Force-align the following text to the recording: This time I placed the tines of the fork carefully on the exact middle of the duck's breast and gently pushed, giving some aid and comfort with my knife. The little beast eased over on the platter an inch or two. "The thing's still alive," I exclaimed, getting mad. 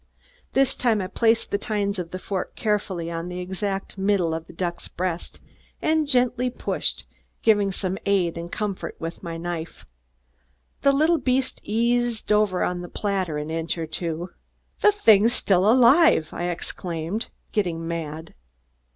This 0.53 0.73
time 0.73 0.99
I 0.99 1.05
placed 1.05 1.51
the 1.51 1.59
tines 1.59 1.99
of 1.99 2.09
the 2.09 2.17
fork 2.17 2.55
carefully 2.55 3.11
on 3.11 3.27
the 3.29 3.39
exact 3.39 3.99
middle 3.99 4.33
of 4.33 4.47
the 4.47 4.53
duck's 4.53 4.87
breast 4.87 5.39
and 5.79 6.07
gently 6.07 6.49
pushed, 6.49 7.05
giving 7.43 7.71
some 7.71 7.99
aid 8.07 8.35
and 8.35 8.51
comfort 8.51 8.95
with 8.99 9.21
my 9.21 9.37
knife. 9.37 9.85
The 10.81 10.91
little 10.91 11.19
beast 11.19 11.61
eased 11.63 12.31
over 12.31 12.63
on 12.63 12.81
the 12.81 12.89
platter 12.89 13.37
an 13.37 13.51
inch 13.51 13.77
or 13.77 13.85
two. 13.85 14.31
"The 14.81 14.91
thing's 14.91 15.33
still 15.33 15.69
alive," 15.71 16.29
I 16.33 16.45
exclaimed, 16.45 17.29
getting 17.51 17.87
mad. 17.87 18.33